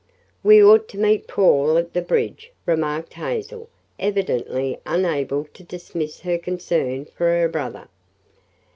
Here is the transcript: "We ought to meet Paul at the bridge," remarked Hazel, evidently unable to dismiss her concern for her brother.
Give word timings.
"We 0.41 0.63
ought 0.63 0.87
to 0.87 0.97
meet 0.97 1.27
Paul 1.27 1.77
at 1.77 1.93
the 1.93 2.01
bridge," 2.01 2.51
remarked 2.65 3.13
Hazel, 3.13 3.69
evidently 3.99 4.79
unable 4.83 5.43
to 5.53 5.63
dismiss 5.63 6.21
her 6.21 6.39
concern 6.39 7.05
for 7.05 7.27
her 7.39 7.47
brother. 7.47 7.87